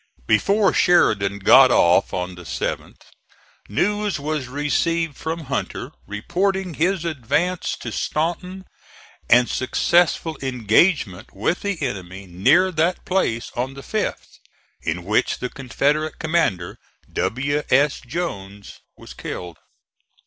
[0.25, 3.01] Before Sheridan got off on the 7th
[3.69, 8.65] news was received from Hunter reporting his advance to Staunton
[9.29, 14.39] and successful engagement with the enemy near that place on the 5th,
[14.81, 16.79] in which the Confederate commander,
[17.13, 17.61] W.
[17.69, 17.99] S.
[18.01, 19.59] Jones, was killed.